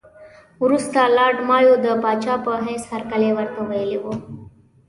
وروسته 0.63 0.99
لارډ 1.17 1.37
مایو 1.49 1.73
د 1.85 1.87
پاچا 2.03 2.35
په 2.45 2.51
حیث 2.65 2.83
هرکلی 2.93 3.31
ورته 3.37 3.59
ویلی 3.69 3.97
وو. 4.03 4.13